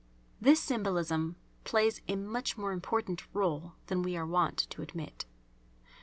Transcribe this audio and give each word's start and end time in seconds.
This 0.41 0.59
symbolism 0.59 1.35
plays 1.63 2.01
a 2.07 2.15
much 2.15 2.57
more 2.57 2.71
important 2.71 3.23
rôle 3.35 3.73
than 3.85 4.01
we 4.01 4.17
are 4.17 4.25
wont 4.25 4.65
to 4.71 4.81
admit. 4.81 5.27